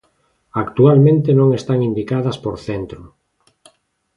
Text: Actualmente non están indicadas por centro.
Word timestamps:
Actualmente 0.63 1.29
non 1.39 1.49
están 1.59 1.79
indicadas 1.89 2.37
por 2.43 2.55
centro. 2.67 3.01